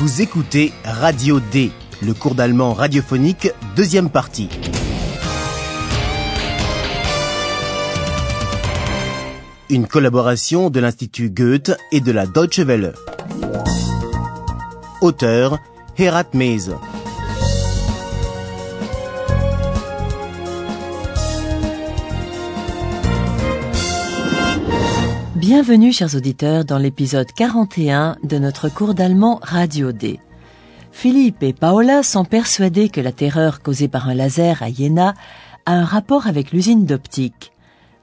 Vous 0.00 0.22
écoutez 0.22 0.72
Radio 0.82 1.40
D, 1.40 1.70
le 2.00 2.14
cours 2.14 2.34
d'allemand 2.34 2.72
radiophonique, 2.72 3.50
deuxième 3.76 4.08
partie. 4.08 4.48
Une 9.68 9.86
collaboration 9.86 10.70
de 10.70 10.80
l'Institut 10.80 11.28
Goethe 11.28 11.76
et 11.92 12.00
de 12.00 12.12
la 12.12 12.24
Deutsche 12.24 12.60
Welle. 12.60 12.94
Auteur 15.02 15.58
Herat 15.98 16.30
Mese. 16.32 16.70
Bienvenue, 25.52 25.92
chers 25.92 26.14
auditeurs, 26.14 26.64
dans 26.64 26.78
l'épisode 26.78 27.26
41 27.32 28.18
de 28.22 28.38
notre 28.38 28.68
cours 28.68 28.94
d'allemand 28.94 29.40
Radio 29.42 29.90
D. 29.90 30.20
Philippe 30.92 31.42
et 31.42 31.52
Paola 31.52 32.04
sont 32.04 32.24
persuadés 32.24 32.88
que 32.88 33.00
la 33.00 33.10
terreur 33.10 33.60
causée 33.60 33.88
par 33.88 34.08
un 34.08 34.14
laser 34.14 34.62
à 34.62 34.68
Iéna 34.68 35.14
a 35.66 35.72
un 35.72 35.84
rapport 35.84 36.28
avec 36.28 36.52
l'usine 36.52 36.86
d'optique. 36.86 37.50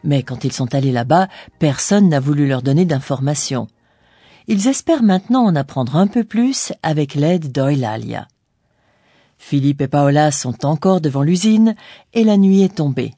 Mais 0.03 0.23
quand 0.23 0.44
ils 0.44 0.52
sont 0.52 0.75
allés 0.75 0.91
là-bas, 0.91 1.30
personne 1.58 2.09
n'a 2.09 2.20
voulu 2.20 2.49
leur 2.49 2.62
donner 2.62 2.84
d'informations. 2.84 3.67
Ils 4.50 4.67
espèrent 4.67 5.02
maintenant 5.02 5.45
en 5.45 5.55
apprendre 5.55 5.95
un 5.95 6.08
peu 6.08 6.25
plus 6.25 6.73
avec 6.84 7.16
l'aide 7.16 7.53
d'Eulalia. 7.53 8.27
Philippe 9.38 9.80
et 9.80 9.88
Paola 9.88 10.31
sont 10.31 10.66
encore 10.66 11.00
devant 11.00 11.23
l'usine 11.23 11.75
et 12.14 12.25
la 12.25 12.36
nuit 12.36 12.64
est 12.64 12.75
tombée. 12.75 13.14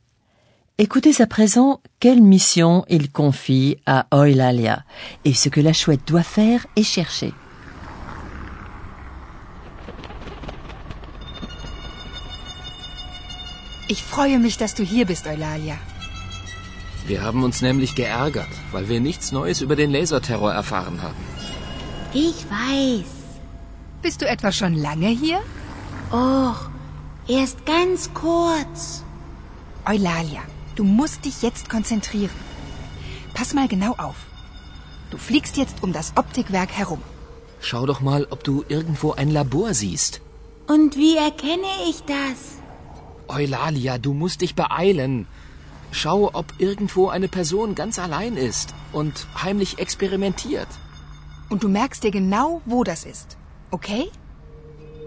Écoutez 0.82 1.22
à 1.22 1.28
présent 1.28 1.82
quelle 2.00 2.22
mission 2.22 2.86
il 2.88 3.12
confie 3.12 3.76
à 3.86 4.06
Eulalia 4.14 4.86
et 5.26 5.34
ce 5.34 5.50
que 5.50 5.60
la 5.60 5.74
chouette 5.74 6.08
doit 6.08 6.24
faire 6.24 6.66
et 6.78 6.84
chercher. 6.84 7.34
Ich 13.90 14.02
freue 14.02 14.40
mich, 14.40 14.56
dass 14.58 14.74
du 14.74 14.84
hier 14.84 15.06
bist, 15.06 15.28
Eulalia. 15.28 15.76
Wir 17.08 17.24
haben 17.24 17.44
uns 17.44 17.62
nämlich 17.62 17.94
geärgert, 17.96 18.54
weil 18.72 18.88
wir 18.88 19.02
nichts 19.02 19.34
Neues 19.34 19.60
über 19.60 19.76
den 19.76 19.92
Laserterror 19.92 20.54
erfahren 20.54 21.02
haben. 21.02 21.26
Ich 22.14 22.46
weiß. 22.50 23.12
Bist 24.02 24.22
du 24.22 24.26
etwa 24.26 24.54
schon 24.54 24.76
lange 24.76 25.10
hier? 25.10 25.42
Och, 26.14 26.70
erst 27.28 27.66
ganz 27.66 28.10
kurz. 28.14 29.04
Eulalia, 29.86 30.44
du 30.80 30.86
musst 30.86 31.26
dich 31.26 31.42
jetzt 31.42 31.70
konzentrieren. 31.70 32.38
Pass 33.34 33.54
mal 33.54 33.68
genau 33.68 33.94
auf. 34.08 34.20
Du 35.12 35.18
fliegst 35.18 35.58
jetzt 35.58 35.84
um 35.84 35.92
das 35.92 36.14
Optikwerk 36.16 36.72
herum. 36.72 37.02
Schau 37.60 37.86
doch 37.86 38.00
mal, 38.00 38.28
ob 38.30 38.46
du 38.46 38.64
irgendwo 38.70 39.12
ein 39.12 39.30
Labor 39.30 39.74
siehst. 39.74 40.22
Und 40.68 40.96
wie 40.96 41.18
erkenne 41.18 41.72
ich 41.90 42.04
das? 42.04 42.40
Eulalia, 43.28 43.98
du 43.98 44.14
musst 44.14 44.40
dich 44.42 44.56
beeilen. 44.56 45.28
Schau, 45.92 46.30
ob 46.34 46.54
irgendwo 46.60 47.10
eine 47.10 47.28
Person 47.28 47.76
ganz 47.76 48.00
allein 48.00 48.38
ist 48.38 48.74
und 48.94 49.28
heimlich 49.44 49.80
experimentiert. 49.80 50.68
Und 51.50 51.64
du 51.64 51.68
merkst 51.68 52.04
dir 52.04 52.12
genau, 52.12 52.62
wo 52.66 52.84
das 52.86 53.04
ist. 53.04 53.38
Okay? 53.72 54.10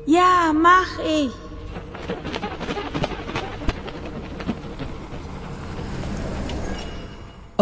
Ja, 0.05 0.53
mach 0.53 0.99
ich. 1.19 1.33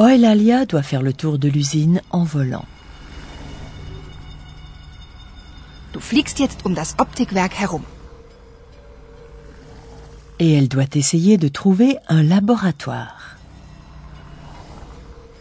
Eulalia 0.00 0.64
doit 0.64 0.82
faire 0.82 1.02
le 1.02 1.12
tour 1.12 1.38
de 1.38 1.48
l'usine 1.48 2.00
en 2.10 2.24
volant. 2.24 2.64
Du 5.92 6.00
fliegst 6.00 6.38
jetzt 6.38 6.64
um 6.64 6.74
das 6.74 6.94
Optikwerk 6.96 7.52
herum. 7.60 7.82
Et 10.38 10.54
elle 10.54 10.68
doit 10.68 10.94
essayer 10.94 11.36
de 11.36 11.48
trouver 11.48 11.98
un 12.08 12.22
laboratoire. 12.22 13.36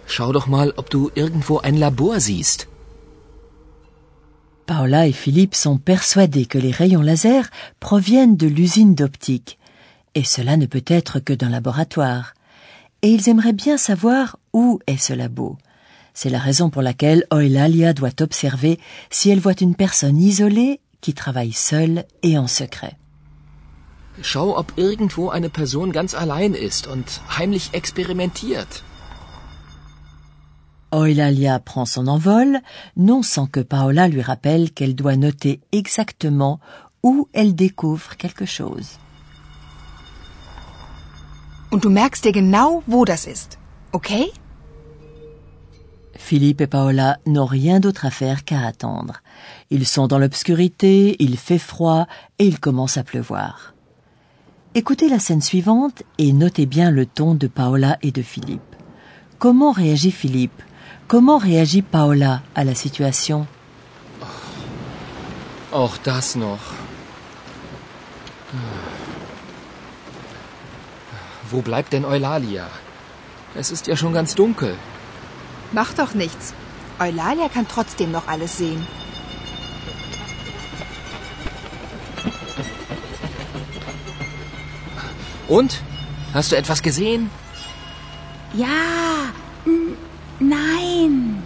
Schau 0.08 0.34
doch 0.34 0.48
mal, 0.48 0.74
ob 0.76 0.90
du 0.90 1.10
irgendwo 1.16 1.62
ein 1.64 1.78
Labor 1.78 2.20
siehst. 2.20 2.68
Paola 4.66 5.08
et 5.08 5.14
Philippe 5.14 5.56
sont 5.56 5.78
persuadés 5.78 6.46
que 6.46 6.58
les 6.58 6.72
rayons 6.72 7.02
laser 7.02 7.50
proviennent 7.80 8.36
de 8.36 8.48
l'usine 8.48 8.94
d'optique, 8.94 9.58
et 10.16 10.26
cela 10.26 10.58
ne 10.58 10.66
peut 10.66 10.84
être 10.86 11.20
que 11.20 11.34
d'un 11.34 11.50
laboratoire. 11.50 12.34
Et 13.02 13.12
ils 13.12 13.30
aimeraient 13.30 13.54
bien 13.54 13.78
savoir 13.78 14.38
où 14.54 14.80
est 14.88 14.98
ce 14.98 15.14
labo. 15.14 15.58
C'est 16.14 16.30
la 16.30 16.40
raison 16.40 16.70
pour 16.70 16.82
laquelle 16.82 17.26
Eulalia 17.32 17.94
doit 17.94 18.22
observer 18.22 18.80
si 19.10 19.30
elle 19.30 19.40
voit 19.40 19.60
une 19.62 19.76
personne 19.76 20.20
isolée 20.20 20.82
qui 21.02 21.14
travaille 21.14 21.54
seule 21.54 22.06
et 22.24 22.38
en 22.38 22.48
secret. 22.48 22.98
Schau, 24.22 24.58
ob 24.58 24.72
irgendwo 24.76 25.30
eine 25.30 25.50
Person 25.50 25.92
ganz 25.92 26.14
allein 26.14 26.54
ist 26.54 26.88
und 26.88 27.22
heimlich 27.38 27.70
experimentiert. 27.74 28.84
Eulalia 30.92 31.60
prend 31.60 31.86
son 31.86 32.08
envol, 32.08 32.60
non 32.98 33.22
sans 33.22 33.48
que 33.48 33.60
Paola 33.62 34.08
lui 34.08 34.22
rappelle 34.22 34.72
qu'elle 34.72 34.96
doit 34.96 35.16
noter 35.16 35.62
exactement 35.72 36.60
où 37.04 37.30
elle 37.34 37.56
découvre 37.56 38.18
quelque 38.18 38.46
chose. 38.46 38.98
Und 41.72 41.84
du 41.84 41.90
merkst 41.90 42.26
dir 42.26 42.32
genau, 42.32 42.84
wo 42.88 43.06
das 43.06 43.26
ist. 43.26 43.58
Okay? 43.92 44.32
Philippe 46.16 46.62
et 46.62 46.68
Paola 46.68 47.18
n'ont 47.26 47.46
rien 47.46 47.80
d'autre 47.80 48.06
à 48.06 48.12
faire 48.12 48.44
qu'à 48.44 48.62
attendre. 48.66 49.22
Ils 49.70 49.88
sont 49.88 50.08
dans 50.08 50.20
l'obscurité, 50.20 51.16
il 51.20 51.38
fait 51.38 51.58
froid 51.58 52.08
et 52.38 52.46
il 52.46 52.60
commence 52.60 52.98
à 52.98 53.04
pleuvoir. 53.04 53.74
Écoutez 54.76 55.10
la 55.10 55.20
scène 55.20 55.42
suivante 55.42 56.04
et 56.18 56.34
notez 56.34 56.66
bien 56.66 56.92
le 56.92 57.06
ton 57.06 57.34
de 57.34 57.48
Paola 57.48 57.98
et 58.02 58.12
de 58.12 58.22
Philippe. 58.22 58.76
Comment 59.40 59.72
réagit 59.72 60.12
Philippe? 60.12 60.62
Comment 61.08 61.38
réagit 61.38 61.82
Paola 61.82 62.42
à 62.54 62.64
la 62.64 62.76
situation? 62.76 63.48
Auch 65.72 65.98
das 66.04 66.36
noch. 66.36 66.79
Wo 71.52 71.62
bleibt 71.62 71.94
denn 71.94 72.06
Eulalia? 72.06 72.70
Es 73.56 73.72
ist 73.72 73.88
ja 73.88 73.96
schon 73.96 74.14
ganz 74.14 74.36
dunkel. 74.36 74.76
Mach 75.72 75.94
doch 75.94 76.14
nichts. 76.14 76.54
Eulalia 77.00 77.50
kann 77.50 77.68
trotzdem 77.68 78.12
noch 78.12 78.28
alles 78.28 78.58
sehen. 78.58 78.86
Und? 85.48 85.82
Hast 86.34 86.52
du 86.52 86.56
etwas 86.56 86.84
gesehen? 86.84 87.32
Ja, 88.54 89.32
nein. 90.40 91.42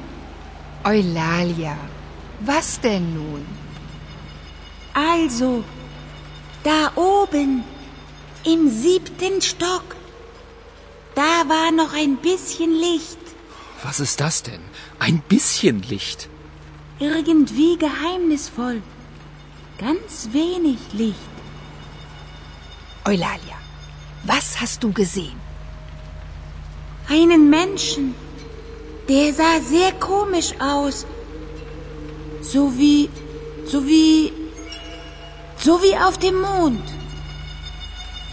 Eulalia, 0.83 1.77
was 2.41 2.81
denn 2.81 3.13
nun? 3.13 3.45
Also, 4.93 5.63
da 6.63 6.91
oben, 6.95 7.63
im 8.45 8.69
siebten 8.69 9.41
Stock, 9.41 9.95
da 11.15 11.47
war 11.47 11.71
noch 11.71 11.93
ein 11.93 12.17
bisschen 12.17 12.71
Licht. 12.71 13.19
Was 13.83 13.99
ist 13.99 14.19
das 14.19 14.43
denn? 14.43 14.61
Ein 14.99 15.21
bisschen 15.27 15.81
Licht. 15.83 16.29
Irgendwie 16.99 17.77
geheimnisvoll. 17.77 18.81
Ganz 19.77 20.29
wenig 20.31 20.77
Licht. 20.93 21.33
Eulalia, 23.05 23.57
was 24.23 24.59
hast 24.61 24.83
du 24.83 24.91
gesehen? 24.91 25.39
Einen 27.09 27.49
Menschen. 27.49 28.15
Der 29.09 29.33
sah 29.33 29.59
sehr 29.59 29.91
komisch 29.93 30.53
aus. 30.59 31.05
So 32.41 32.77
wie, 32.77 33.09
so 33.65 33.85
wie, 33.85 34.31
so 35.57 35.81
wie 35.83 35.97
auf 35.97 36.17
dem 36.17 36.39
Mond. 36.39 37.02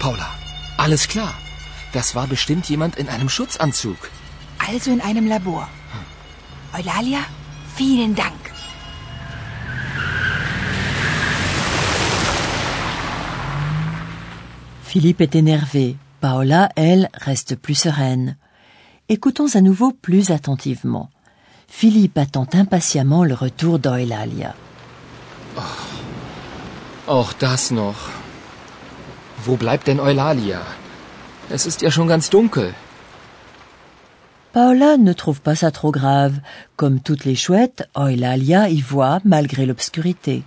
Paula, 0.00 0.31
alles 0.79 1.08
klar. 1.08 1.35
Das 1.93 2.14
war 2.14 2.26
bestimmt 2.26 2.69
jemand 2.70 2.97
in 2.97 3.08
einem 3.08 3.29
Schutzanzug. 3.29 3.99
Also 4.58 4.91
in 4.91 5.02
einem 5.02 5.26
Labor. 5.29 5.69
Eulalia, 6.73 7.20
vielen 7.76 8.14
Dank. 8.14 8.41
Philippe 14.82 15.20
est 15.25 15.35
énervé. 15.35 15.97
Paola, 16.20 16.70
elle, 16.76 17.08
reste 17.26 17.56
plus 17.56 17.75
sereine. 17.75 18.37
Écoutons 19.08 19.55
à 19.55 19.61
nouveau 19.61 19.93
plus 19.93 20.31
attentivement. 20.31 21.11
Philippe 21.69 22.19
attend 22.19 22.49
impatiemment 22.55 23.23
le 23.25 23.35
retour 23.35 23.79
d'Eulalia. 23.79 24.55
Auch 27.06 27.32
das 27.35 27.70
noch. 27.70 28.19
Wo 29.44 29.56
bleibt 29.56 29.87
denn 29.87 30.00
Eulalia? 30.00 30.60
Es 31.48 31.66
ist 31.66 31.82
ja 31.82 31.90
schon 31.90 32.08
ganz 32.08 32.31
dunkel. 32.31 32.75
Paola 34.52 34.96
ne 34.98 35.14
trouve 35.14 35.40
pas 35.40 35.54
ça 35.54 35.70
trop 35.70 35.92
grave. 35.92 36.40
Comme 36.76 37.00
toutes 37.00 37.25
les 37.25 37.37
chouettes, 37.37 37.84
Eulalia 37.96 38.69
y 38.69 38.81
voit 38.81 39.20
malgré 39.25 39.64
l'obscurité. 39.64 40.42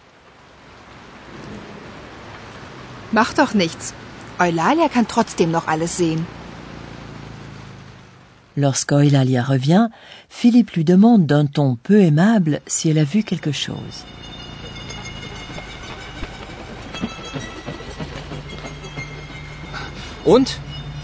Mach 3.11 3.33
doch 3.33 3.53
nichts. 3.53 3.93
Eulalia 4.39 4.89
kann 4.89 5.07
trotzdem 5.07 5.51
noch 5.51 5.67
alles 5.67 5.97
sehen. 5.97 6.25
Lorsqu'Eulalia 8.55 9.41
revient, 9.41 9.87
Philippe 10.29 10.73
lui 10.75 10.83
demande 10.83 11.25
d'un 11.25 11.45
ton 11.47 11.75
peu 11.81 11.99
aimable 12.01 12.61
si 12.67 12.89
elle 12.89 12.99
a 12.99 13.03
vu 13.03 13.23
quelque 13.23 13.51
chose. 13.51 14.05
Und? 20.25 20.59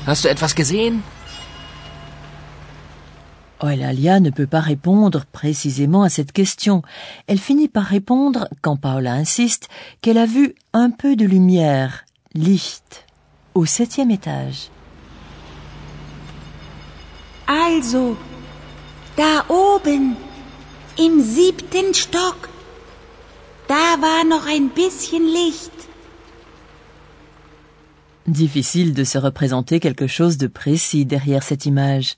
Hast 0.06 0.24
du 0.24 0.30
etwas 0.30 0.56
gesehen? 0.56 1.04
Eulalia 3.62 4.22
ne 4.22 4.30
peut 4.30 4.48
pas 4.48 4.62
répondre 4.62 5.26
précisément 5.32 6.04
à 6.04 6.10
cette 6.10 6.32
question. 6.32 6.82
Elle 7.28 7.40
finit 7.40 7.68
par 7.68 7.84
répondre, 7.84 8.48
quand 8.62 8.78
Paola 8.78 9.14
insiste, 9.14 9.68
qu'elle 10.02 10.18
a 10.18 10.26
vu 10.26 10.56
un 10.72 10.92
peu 10.92 11.18
de 11.18 11.26
lumière, 11.26 12.06
Licht, 12.34 13.06
au 13.54 13.66
septième 13.66 14.12
étage. 14.12 14.70
Also, 17.48 18.16
da 19.18 19.44
oben, 19.50 20.16
im 20.98 21.22
siebten 21.22 21.94
Stock, 21.94 22.50
da 23.68 24.00
war 24.00 24.24
noch 24.24 24.48
ein 24.48 24.70
bisschen 24.70 25.26
Licht. 25.26 25.89
Difficile 28.30 28.94
de 28.94 29.04
se 29.04 29.18
représenter 29.18 29.80
quelque 29.80 30.06
chose 30.06 30.38
de 30.38 30.46
précis 30.46 31.04
derrière 31.04 31.42
cette 31.42 31.66
image. 31.66 32.16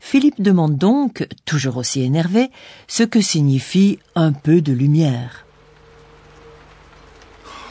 Philippe 0.00 0.40
demande 0.40 0.78
donc, 0.78 1.28
toujours 1.44 1.76
aussi 1.76 2.00
énervé, 2.00 2.50
ce 2.88 3.02
que 3.02 3.20
signifie 3.20 3.98
un 4.14 4.32
peu 4.32 4.62
de 4.62 4.72
lumière. 4.72 5.44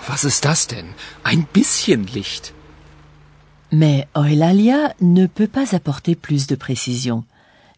Was 0.07 0.23
ist 0.25 0.43
das 0.43 0.67
denn? 0.67 0.93
Ein 1.25 1.43
bisschen 1.53 2.05
Licht. 2.05 2.53
Mais 3.71 4.07
Eulalia 4.15 4.93
ne 5.01 5.25
peut 5.25 5.47
pas 5.47 5.73
apporter 5.75 6.15
plus 6.15 6.45
de 6.45 6.55
précision. 6.55 7.23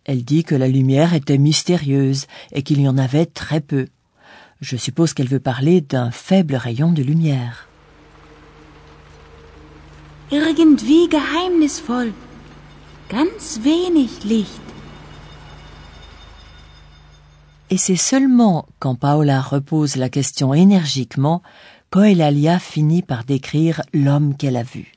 Elle 0.04 0.26
dit 0.26 0.44
que 0.44 0.56
la 0.56 0.68
lumière 0.68 1.14
était 1.14 1.38
mystérieuse 1.38 2.28
et 2.52 2.64
qu'il 2.64 2.82
y 2.82 2.90
en 2.90 2.98
avait 2.98 3.26
très 3.26 3.62
peu. 3.62 3.88
Je 4.60 4.76
suppose 4.76 5.14
qu'elle 5.14 5.30
veut 5.30 5.40
parler 5.40 5.80
d'un 5.80 6.12
faible 6.12 6.56
rayon 6.56 6.92
de 6.92 7.04
lumière. 7.04 7.70
Irgendwie 10.32 11.08
geheimnisvoll. 11.10 12.14
Ganz 13.10 13.60
wenig 13.64 14.24
Licht. 14.24 14.62
Et 17.70 17.78
c'est 17.78 17.96
seulement 17.96 18.68
quand 18.80 18.96
Paola 18.96 19.42
repose 19.42 19.96
la 19.96 20.10
question 20.10 20.54
énergiquement 20.54 21.42
qu'Eulalia 21.92 22.60
finit 22.60 23.02
par 23.02 23.24
décrire 23.24 23.82
l'homme 23.94 24.36
qu'elle 24.36 24.58
a 24.58 24.64
vu. 24.64 24.94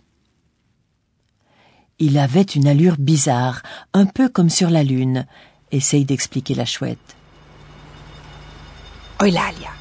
Il 1.99 2.19
avait 2.19 2.43
une 2.43 2.69
allure 2.69 2.96
bizarre, 2.99 3.62
un 3.94 4.05
peu 4.05 4.29
comme 4.29 4.50
sur 4.50 4.69
la 4.69 4.82
lune, 4.82 5.26
essaye 5.72 6.05
d'expliquer 6.05 6.55
la 6.55 6.67
chouette. 6.67 7.17
Eulalia, 9.22 9.72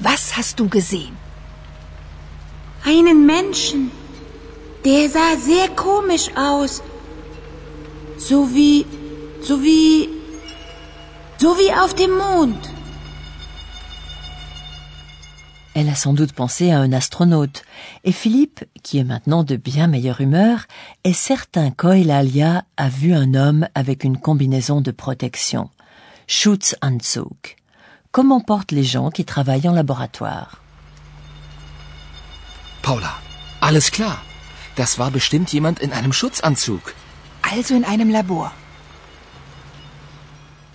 was 0.00 0.32
hast 0.36 0.58
du 0.58 0.68
gesehen? 0.68 1.14
Einen 2.86 3.26
Menschen. 3.26 3.90
Der 4.84 5.08
sah 5.08 5.36
sehr 5.36 5.68
komisch 5.70 6.30
aus. 6.36 6.82
So 8.18 8.54
wie, 8.54 8.86
so 9.42 9.62
wie, 9.62 10.08
so 11.38 11.58
wie 11.58 11.72
auf 11.72 11.94
dem 11.94 12.12
Mond. 12.16 12.70
Elle 15.74 15.90
a 15.90 15.94
sans 15.94 16.12
doute 16.12 16.32
pensé 16.32 16.72
à 16.72 16.80
un 16.80 16.92
astronaute, 16.92 17.62
et 18.02 18.10
Philippe, 18.10 18.64
qui 18.82 18.98
est 18.98 19.04
maintenant 19.04 19.44
de 19.44 19.54
bien 19.54 19.86
meilleure 19.86 20.20
humeur, 20.20 20.66
est 21.04 21.12
certain 21.12 21.70
qu'Eulalia 21.70 22.64
a 22.76 22.88
vu 22.88 23.12
un 23.14 23.34
homme 23.34 23.68
avec 23.76 24.02
une 24.02 24.18
combinaison 24.18 24.80
de 24.80 24.90
protection. 24.90 25.70
Schutzanzug. 26.26 27.56
Comment 28.10 28.40
portent 28.40 28.72
les 28.72 28.82
gens 28.82 29.10
qui 29.10 29.24
travaillent 29.24 29.68
en 29.68 29.72
laboratoire? 29.72 30.62
Paula, 32.82 33.14
alles 33.60 33.90
klar. 33.90 34.24
Das 34.78 34.96
war 35.00 35.10
bestimmt 35.10 35.52
jemand 35.52 35.80
in 35.80 35.92
einem 35.92 36.12
Schutzanzug. 36.12 36.94
Also 37.42 37.74
in 37.74 37.84
einem 37.84 38.10
Labor. 38.10 38.52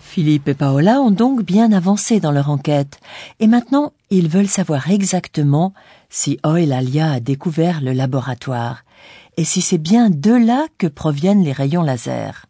Philippe 0.02 0.52
et 0.52 0.56
Paola 0.56 1.00
ont 1.00 1.16
donc 1.24 1.42
bien 1.44 1.72
avancé 1.72 2.20
dans 2.20 2.34
leur 2.34 2.50
enquête, 2.50 3.00
et 3.40 3.48
maintenant 3.48 3.94
ils 4.10 4.28
veulent 4.28 4.56
savoir 4.60 4.92
exactement 4.92 5.74
si 6.10 6.38
Eulalia 6.46 7.14
a 7.14 7.20
découvert 7.22 7.80
le 7.80 7.94
laboratoire, 7.94 8.84
et 9.38 9.46
si 9.46 9.62
c'est 9.62 9.78
bien 9.92 10.10
de 10.10 10.34
là 10.34 10.68
que 10.78 10.88
proviennent 10.88 11.46
les 11.46 11.54
rayons 11.54 11.82
laser. 11.82 12.46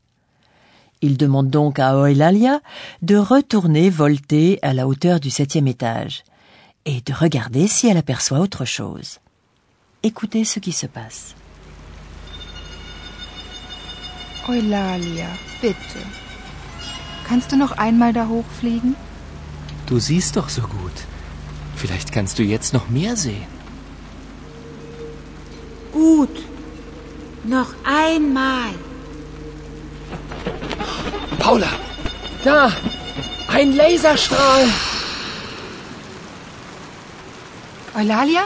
Ils 1.02 1.18
demandent 1.18 1.52
donc 1.52 1.78
à 1.78 1.94
Eulalia 1.94 2.62
de 3.04 3.16
retourner 3.16 3.92
volter 3.92 4.58
à 4.64 4.74
la 4.74 4.88
hauteur 4.88 5.20
du 5.20 5.30
septième 5.30 5.68
étage, 5.68 6.24
et 6.86 7.02
de 7.02 7.14
regarder 7.14 7.68
si 7.68 7.88
elle 7.88 7.98
aperçoit 7.98 8.40
autre 8.40 8.66
chose. 8.66 9.20
Écoutez 10.02 10.46
ce 10.46 10.60
qui 10.60 10.72
se 10.72 10.88
passe. 10.88 11.36
Eulalia, 14.48 15.28
bitte. 15.62 16.00
Kannst 17.28 17.52
du 17.52 17.56
noch 17.56 17.72
einmal 17.72 18.12
da 18.12 18.28
hochfliegen? 18.28 18.96
Du 19.86 20.00
siehst 20.00 20.36
doch 20.36 20.50
so 20.50 20.62
gut. 20.62 20.92
Vielleicht 21.76 22.12
kannst 22.12 22.40
du 22.40 22.44
jetzt 22.44 22.74
noch 22.74 22.90
mehr 22.90 23.16
sehen. 23.16 23.48
Gut. 25.92 26.44
Noch 27.44 27.74
einmal. 27.84 28.74
Paula, 31.40 31.70
da! 32.44 32.72
Ein 33.48 33.76
Laserstrahl! 33.76 34.68
Eulalia? 37.96 38.46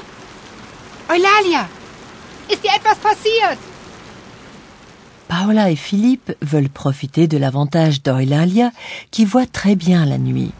Eulalia! 1.08 1.70
Ist 2.50 2.64
dir 2.64 2.72
etwas 2.76 2.98
passiert? 2.98 3.60
Paola 5.48 5.72
et 5.72 5.78
Philippe 5.78 6.34
veulent 6.42 6.68
profiter 6.68 7.30
de 7.30 7.38
l'avantage 7.38 8.04
d'Eulalia 8.04 8.72
qui 9.12 9.24
voit 9.24 9.46
très 9.46 9.78
bien 9.78 10.06
la 10.06 10.18
nuit. 10.18 10.52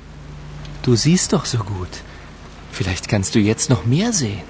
Du 0.82 0.96
siehst 0.96 1.34
doch 1.34 1.46
so 1.46 1.58
gut. 1.58 2.04
Vielleicht 2.72 3.08
kannst 3.10 3.36
du 3.36 3.40
jetzt 3.40 3.70
noch 3.70 3.86
mehr 3.86 4.14
sehen. 4.14 4.46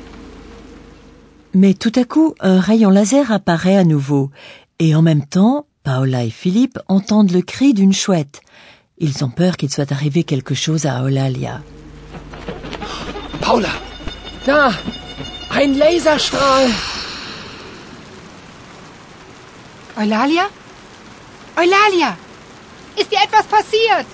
Mais 1.56 1.74
tout 1.74 1.92
à 1.96 2.04
coup, 2.04 2.36
un 2.40 2.60
rayon 2.60 2.92
laser 2.92 3.32
apparaît 3.32 3.78
à 3.78 3.84
nouveau, 3.84 4.30
et 4.78 4.94
en 4.94 5.02
même 5.02 5.26
temps, 5.26 5.66
Paola 5.84 6.24
et 6.24 6.30
Philippe 6.30 6.78
entendent 6.88 7.32
le 7.32 7.42
cri 7.42 7.74
d'une 7.74 7.94
chouette. 7.94 8.42
Ils 9.00 9.26
ont 9.26 9.32
peur 9.32 9.58
qu'il 9.58 9.72
soit 9.72 9.92
arrivé 9.92 10.24
quelque 10.24 10.54
chose 10.54 10.86
à 10.86 11.02
Eulalia. 11.02 11.64
Paula, 13.42 13.74
da! 14.46 14.70
Ein 15.50 15.80
Laserstrahl! 15.80 16.70
Eulalia? 20.00 20.44
Eulalia! 21.58 22.16
Ist 23.00 23.10
dir 23.10 23.18
etwas 23.24 23.48
passiert? 23.48 24.06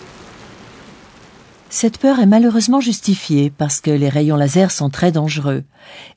Cette 1.70 1.98
peur 1.98 2.20
est 2.20 2.25
malheureusement 2.25 2.80
justifiée 2.80 3.50
parce 3.50 3.82
que 3.82 3.92
les 3.92 4.08
rayons 4.08 4.38
laser 4.38 4.72
sont 4.72 4.90
très 4.90 5.12
dangereux. 5.12 5.66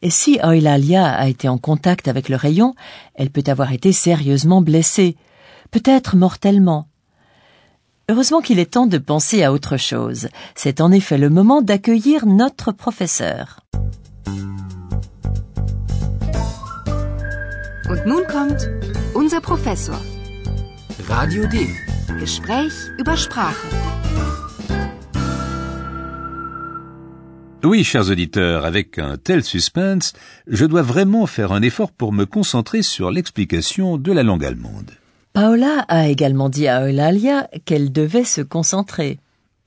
Et 0.02 0.10
si 0.10 0.38
Eulalia 0.44 1.10
a 1.10 1.26
été 1.26 1.48
en 1.48 1.58
contact 1.58 2.06
avec 2.06 2.28
le 2.28 2.36
rayon, 2.36 2.76
elle 3.16 3.30
peut 3.30 3.42
avoir 3.48 3.72
été 3.72 3.92
sérieusement 3.92 4.60
blessée, 4.60 5.16
peut-être 5.72 6.14
mortellement. 6.14 6.86
Heureusement 8.08 8.42
qu'il 8.42 8.60
est 8.60 8.72
temps 8.74 8.86
de 8.86 8.98
penser 8.98 9.42
à 9.42 9.52
autre 9.52 9.78
chose. 9.78 10.28
C'est 10.54 10.80
en 10.80 10.92
effet 10.92 11.18
le 11.18 11.30
moment 11.30 11.60
d'accueillir 11.60 12.26
notre 12.26 12.70
professeur. 12.70 13.60
Und 17.88 18.04
nun 18.04 18.24
kommt 18.26 18.68
unser 19.14 19.40
Professor. 19.40 20.00
Radio 21.08 21.46
D. 21.46 21.68
Gespräch 22.18 22.72
über 22.98 23.16
Sprache. 23.16 23.66
Oui, 27.62 27.84
chers 27.84 28.10
auditeurs, 28.10 28.64
avec 28.64 28.98
un 28.98 29.16
tel 29.16 29.44
suspense, 29.44 30.14
je 30.48 30.66
dois 30.66 30.82
vraiment 30.82 31.26
faire 31.26 31.52
un 31.52 31.62
effort 31.62 31.92
pour 31.92 32.12
me 32.12 32.24
concentrer 32.26 32.82
sur 32.82 33.12
l'explication 33.12 33.98
de 33.98 34.12
la 34.12 34.24
langue 34.24 34.44
allemande. 34.44 34.90
Paola 35.32 35.84
a 35.86 36.08
également 36.08 36.48
dit 36.48 36.66
à 36.66 36.84
Eulalia 36.86 37.48
qu'elle 37.66 37.92
devait 37.92 38.24
se 38.24 38.40
concentrer. 38.40 39.20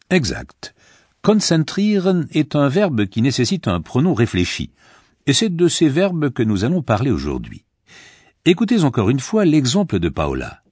Exact. 0.09 0.73
Konzentrieren 1.21 2.27
est 2.31 2.55
un 2.55 2.67
verbe 2.67 3.05
qui 3.05 3.21
nécessite 3.21 3.69
un 3.69 3.79
pronom 3.79 4.13
réfléchi, 4.13 4.71
et 5.25 5.31
c'est 5.31 5.55
de 5.55 5.67
ces 5.69 5.87
verbes 5.87 6.31
que 6.31 6.43
nous 6.43 6.65
allons 6.65 6.81
parler 6.81 7.11
aujourd'hui. 7.11 7.63
Écoutez 8.45 8.83
encore 8.85 9.09
une 9.09 9.19
fois 9.19 9.43
l'exemple 9.43 9.99
de 9.99 10.07
Paola. 10.07 10.63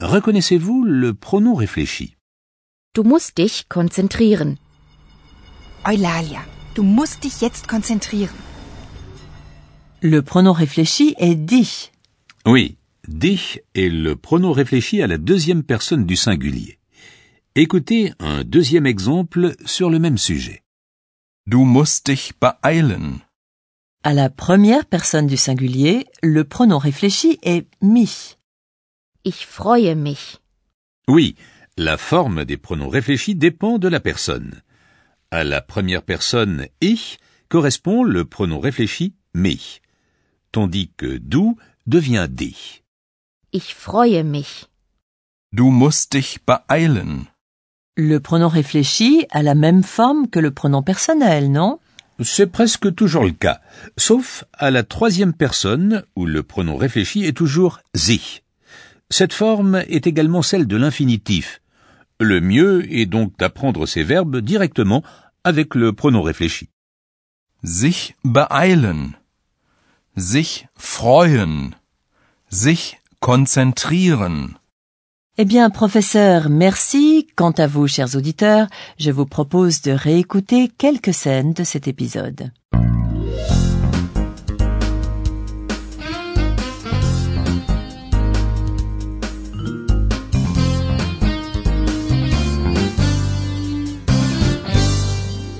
Reconnaissez-vous 0.00 0.82
le 0.82 1.14
pronom 1.14 1.54
réfléchi? 1.54 2.16
Du 2.96 3.02
musst 3.02 3.36
dich 3.36 3.68
konzentrieren. 3.68 4.56
Eulalia, 5.86 6.40
du 6.74 6.82
musst 6.82 7.22
dich 7.22 7.40
jetzt 7.40 7.68
konzentrieren. 7.68 8.34
Le 10.02 10.20
pronom 10.20 10.52
réfléchi 10.52 11.14
est 11.18 11.36
dich. 11.36 11.92
Oui, 12.44 12.76
dich 13.06 13.60
est 13.76 13.88
le 13.88 14.16
pronom 14.16 14.50
réfléchi 14.50 15.00
à 15.00 15.06
la 15.06 15.16
deuxième 15.16 15.62
personne 15.62 16.06
du 16.06 16.16
singulier. 16.16 16.80
Écoutez 17.54 18.12
un 18.18 18.42
deuxième 18.42 18.86
exemple 18.86 19.54
sur 19.64 19.90
le 19.90 20.00
même 20.00 20.18
sujet. 20.18 20.64
Du 21.46 21.58
musst 21.58 22.06
dich 22.06 22.32
beeilen. 22.40 23.20
À 24.06 24.14
la 24.14 24.30
première 24.30 24.86
personne 24.86 25.26
du 25.26 25.36
singulier, 25.36 26.06
le 26.22 26.44
pronom 26.44 26.78
réfléchi 26.78 27.40
est 27.42 27.66
mich. 27.82 28.38
Ich 29.24 29.44
freue 29.44 29.96
mich. 29.96 30.38
Oui, 31.08 31.34
la 31.76 31.96
forme 31.96 32.44
des 32.44 32.56
pronoms 32.56 32.88
réfléchis 32.88 33.34
dépend 33.34 33.78
de 33.78 33.88
la 33.88 33.98
personne. 33.98 34.62
À 35.32 35.42
la 35.42 35.60
première 35.60 36.04
personne 36.04 36.68
ich 36.80 37.18
correspond 37.48 38.04
le 38.04 38.24
pronom 38.24 38.60
réfléchi 38.60 39.16
mich, 39.34 39.82
tandis 40.52 40.92
que 40.96 41.18
du 41.18 41.56
devient 41.88 42.28
dich. 42.30 42.84
Ich 43.50 43.74
freue 43.74 44.22
mich. 44.22 44.66
Du 45.50 45.64
musst 45.72 46.12
dich 46.12 46.38
beeilen. 46.46 47.24
Le 47.96 48.20
pronom 48.20 48.46
réfléchi 48.46 49.26
a 49.32 49.42
la 49.42 49.56
même 49.56 49.82
forme 49.82 50.28
que 50.28 50.38
le 50.38 50.52
pronom 50.52 50.84
personnel, 50.84 51.50
non? 51.50 51.80
C'est 52.22 52.46
presque 52.46 52.94
toujours 52.94 53.24
le 53.24 53.32
cas, 53.32 53.60
sauf 53.98 54.44
à 54.54 54.70
la 54.70 54.82
troisième 54.82 55.34
personne 55.34 56.04
où 56.16 56.24
le 56.24 56.42
pronom 56.42 56.76
réfléchi 56.76 57.24
est 57.24 57.36
toujours 57.36 57.80
sich. 57.94 58.42
Cette 59.10 59.34
forme 59.34 59.82
est 59.88 60.06
également 60.06 60.42
celle 60.42 60.66
de 60.66 60.76
l'infinitif. 60.76 61.60
Le 62.18 62.40
mieux 62.40 62.90
est 62.92 63.06
donc 63.06 63.36
d'apprendre 63.38 63.86
ces 63.86 64.02
verbes 64.02 64.38
directement 64.38 65.02
avec 65.44 65.74
le 65.74 65.92
pronom 65.92 66.22
réfléchi. 66.22 66.70
Sich 67.62 68.14
beeilen. 68.24 69.14
Sich 70.16 70.66
freuen. 70.74 71.74
Sich 72.50 72.98
konzentrieren. 73.20 74.56
Eh 75.38 75.44
bien, 75.44 75.68
professeur, 75.68 76.48
merci. 76.48 77.26
Quant 77.36 77.50
à 77.50 77.66
vous, 77.66 77.86
chers 77.86 78.16
auditeurs, 78.16 78.68
je 78.98 79.10
vous 79.10 79.26
propose 79.26 79.82
de 79.82 79.92
réécouter 79.92 80.68
quelques 80.78 81.12
scènes 81.12 81.52
de 81.52 81.62
cet 81.62 81.88
épisode. 81.88 82.52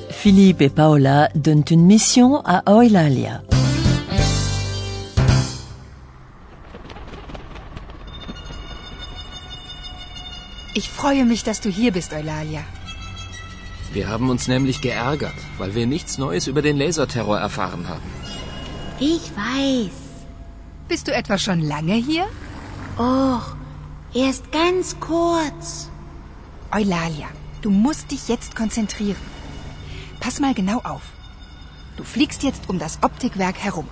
Philippe 0.08 0.62
et 0.62 0.70
Paola 0.70 1.28
donnent 1.34 1.64
une 1.70 1.84
mission 1.84 2.40
à 2.46 2.62
Eulalia. 2.66 3.42
Ich 10.78 10.90
freue 10.90 11.24
mich, 11.24 11.42
dass 11.42 11.60
du 11.62 11.70
hier 11.70 11.90
bist, 11.90 12.12
Eulalia. 12.12 12.62
Wir 13.94 14.08
haben 14.10 14.28
uns 14.28 14.46
nämlich 14.46 14.82
geärgert, 14.82 15.38
weil 15.56 15.74
wir 15.74 15.86
nichts 15.86 16.18
Neues 16.18 16.48
über 16.48 16.60
den 16.60 16.76
Laserterror 16.76 17.38
erfahren 17.38 17.88
haben. 17.88 18.10
Ich 19.00 19.30
weiß. 19.44 19.94
Bist 20.88 21.08
du 21.08 21.14
etwa 21.14 21.38
schon 21.38 21.62
lange 21.62 21.94
hier? 21.94 22.26
Och, 22.98 23.46
erst 24.12 24.52
ganz 24.52 24.96
kurz. 25.00 25.88
Eulalia, 26.70 27.28
du 27.62 27.70
musst 27.70 28.10
dich 28.10 28.28
jetzt 28.28 28.54
konzentrieren. 28.54 29.24
Pass 30.20 30.40
mal 30.40 30.52
genau 30.52 30.80
auf. 30.92 31.06
Du 31.96 32.04
fliegst 32.04 32.42
jetzt 32.42 32.68
um 32.68 32.78
das 32.78 32.98
Optikwerk 33.00 33.56
herum. 33.56 33.88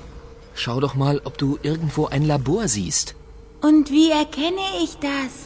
Schau 0.55 0.81
doch 0.81 0.95
mal, 0.95 1.23
ob 1.25 1.39
du 1.39 1.59
irgendwo 1.63 2.07
ein 2.09 2.27
Labor 2.35 2.69
siehst. 2.69 3.15
Und 3.63 3.91
wie 3.91 4.11
erkenne 4.11 4.67
ich 4.85 4.99
das? 4.99 5.44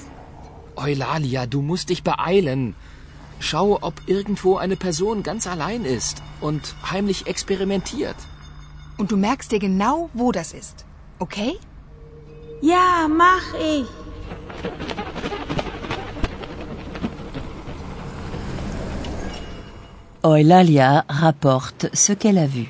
Eulalia, 0.79 1.47
du 1.47 1.61
musst 1.61 1.91
dich 1.91 2.03
beeilen. 2.03 2.75
Schau, 3.41 3.79
ob 3.81 3.95
irgendwo 4.07 4.57
eine 4.57 4.77
Person 4.77 5.23
ganz 5.23 5.47
allein 5.47 5.85
ist 5.85 6.23
und 6.41 6.75
heimlich 6.91 7.27
experimentiert. 7.27 8.17
Und 8.97 9.13
du 9.13 9.17
merkst 9.17 9.53
dir 9.53 9.61
genau, 9.61 10.11
wo 10.13 10.33
das 10.33 10.53
ist. 10.53 10.85
Okay? 11.19 11.53
Ja, 12.61 13.07
mach 13.09 13.47
ich. 13.55 13.87
Eulalia 20.23 21.05
rapporte 21.09 21.91
ce 21.95 22.17
qu'elle 22.17 22.43
a 22.43 22.49
vu. 22.55 22.67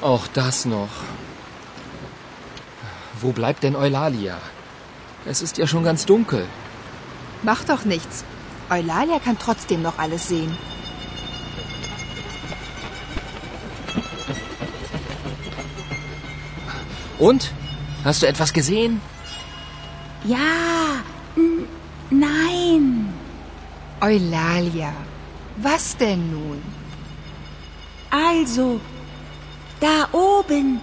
Auch 0.00 0.26
das 0.28 0.64
noch. 0.64 0.94
Wo 3.20 3.32
bleibt 3.32 3.62
denn 3.62 3.76
Eulalia? 3.76 4.38
Es 5.28 5.42
ist 5.42 5.58
ja 5.58 5.66
schon 5.66 5.82
ganz 5.82 6.06
dunkel. 6.06 6.46
Mach 7.42 7.64
doch 7.64 7.84
nichts. 7.84 8.24
Eulalia 8.70 9.18
kann 9.18 9.38
trotzdem 9.38 9.82
noch 9.82 9.98
alles 9.98 10.28
sehen. 10.28 10.56
Und? 17.18 17.52
Hast 18.04 18.22
du 18.22 18.26
etwas 18.26 18.52
gesehen? 18.52 19.00
Ja, 20.24 21.02
nein. 22.10 23.12
Eulalia, 24.00 24.92
was 25.56 25.96
denn 25.96 26.30
nun? 26.30 26.62
Also, 28.10 28.80
da 29.80 30.08
oben, 30.12 30.80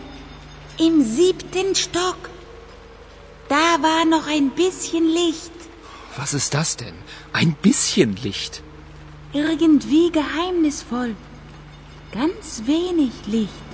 im 0.78 1.02
siebten 1.04 1.76
Stock, 1.76 2.30
da 3.54 3.84
war 3.88 4.04
noch 4.06 4.28
ein 4.36 4.50
bisschen 4.50 5.06
Licht. 5.22 5.58
Was 6.18 6.34
ist 6.34 6.54
das 6.56 6.76
denn? 6.76 6.96
Ein 7.34 7.54
bisschen 7.68 8.16
Licht. 8.28 8.64
Irgendwie 9.32 10.12
geheimnisvoll. 10.12 11.16
Ganz 12.12 12.64
wenig 12.66 13.14
Licht. 13.28 13.68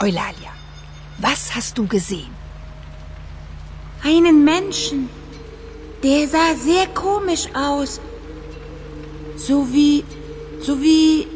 Eulalia, 0.00 0.52
was 1.18 1.54
hast 1.56 1.78
du 1.78 1.88
gesehen? 1.88 2.34
Einen 4.02 4.44
Menschen. 4.44 5.08
Der 6.04 6.28
sah 6.28 6.50
sehr 6.54 6.86
komisch 6.88 7.46
aus. 7.54 8.00
So 9.36 9.72
wie, 9.72 10.04
so 10.60 10.80
wie, 10.80 11.26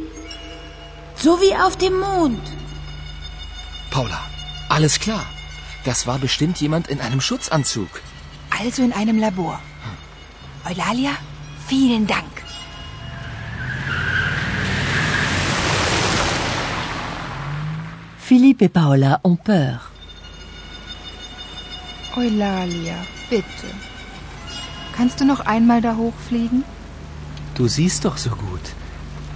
so 1.16 1.40
wie 1.40 1.54
auf 1.56 1.76
dem 1.76 1.98
Mond. 1.98 2.44
Paula, 3.90 4.22
alles 4.68 5.00
klar. 5.00 5.26
Das 5.88 6.06
war 6.06 6.18
bestimmt 6.18 6.60
jemand 6.60 6.88
in 6.88 7.00
einem 7.00 7.22
Schutzanzug. 7.22 7.88
Also 8.60 8.82
in 8.82 8.92
einem 8.92 9.18
Labor. 9.18 9.58
Eulalia, 10.68 11.12
vielen 11.66 12.06
Dank. 12.06 12.34
Philippe 18.18 18.66
et 18.66 18.72
Paola 18.74 19.18
ont 19.22 19.42
peur. 19.42 19.80
Eulalia, 22.16 22.98
bitte. 23.30 23.68
Kannst 24.94 25.20
du 25.20 25.24
noch 25.24 25.40
einmal 25.40 25.80
da 25.80 25.96
hochfliegen? 25.96 26.64
Du 27.54 27.66
siehst 27.66 28.04
doch 28.04 28.18
so 28.18 28.28
gut. 28.28 28.74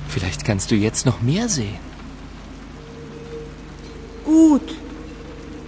Vielleicht 0.07 0.45
kannst 0.45 0.71
du 0.71 0.75
jetzt 0.75 1.07
noch 1.07 1.23
mehr 1.23 1.49
sehen. 1.49 1.81
Gut. 4.27 4.82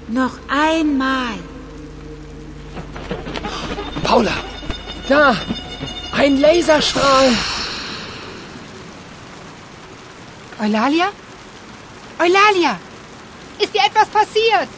Noch 0.08 0.38
einmal. 0.48 1.38
Paula! 4.02 4.36
Da! 5.08 5.34
Ein 6.12 6.40
Laserstrahl! 6.40 7.30
Eulalia? 10.60 11.08
Eulalia! 12.20 12.78
Ist 13.58 13.72
dir 13.74 13.82
etwas 13.86 14.08
passiert? 14.08 14.68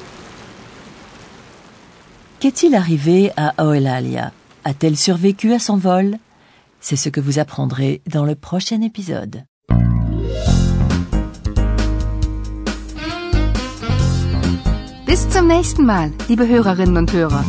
Qu'est-il 2.41 2.75
arrivé 2.75 3.33
à 3.37 3.55
Eulalia? 3.59 4.33
A-t-elle 4.65 4.97
survécu 4.97 5.53
à 5.53 5.59
son 5.59 5.77
vol? 5.77 6.19
C'est 6.81 6.97
ce 6.97 7.09
que 7.09 7.21
vous 7.21 7.39
apprendrez 7.39 8.01
dans 8.07 8.25
le 8.25 8.37
prochain 8.37 8.81
épisode. 8.83 9.45
Zum 15.37 15.49
nächsten 15.49 15.85
Mal, 15.85 16.13
liebe 16.29 16.49
Hörerinnen 16.49 16.97
und 16.97 17.13
Hörer. 17.13 17.45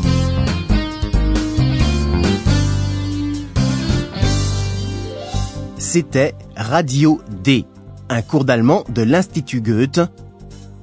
C'était 5.77 6.34
Radio 6.58 7.22
D, 7.46 7.65
un 8.10 8.22
cours 8.24 8.44
d'allemand 8.44 8.84
de 8.89 9.03
l'Institut 9.03 9.62
Goethe 9.62 10.10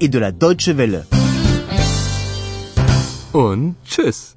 et 0.00 0.08
de 0.08 0.18
la 0.18 0.32
Deutsche 0.32 0.78
Welle. 0.78 1.04
Und 3.32 3.74
tschüss! 3.84 4.34